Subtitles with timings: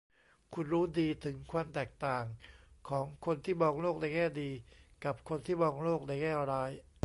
[0.53, 2.25] คุณรู้ดีถึงความแตกต่าง
[2.89, 4.49] ของคนที่มองโลกในแง่ดี
[5.03, 6.71] กับคนที่มองโลกในแง่ร้าย